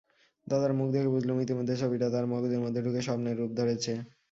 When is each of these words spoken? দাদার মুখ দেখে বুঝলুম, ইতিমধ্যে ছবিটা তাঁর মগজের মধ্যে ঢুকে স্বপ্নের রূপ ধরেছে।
দাদার 0.47 0.73
মুখ 0.73 0.87
দেখে 0.91 1.09
বুঝলুম, 1.15 1.37
ইতিমধ্যে 1.39 1.75
ছবিটা 1.81 2.07
তাঁর 2.13 2.25
মগজের 2.31 2.61
মধ্যে 2.63 2.81
ঢুকে 2.85 3.01
স্বপ্নের 3.01 3.35
রূপ 3.39 3.51
ধরেছে। 3.59 3.93